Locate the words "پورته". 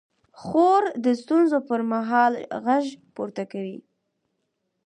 3.15-3.43